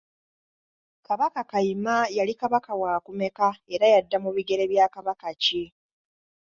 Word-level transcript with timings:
Kabaka 1.07 1.41
Kayima 1.43 1.97
yali 2.17 2.33
Kabaka 2.41 2.71
waakumeka 2.81 3.47
era 3.73 3.85
yadda 3.93 4.17
mu 4.23 4.29
bigere 4.35 4.63
bya 4.71 4.85
Kabaka 4.95 5.29
ki? 5.43 5.63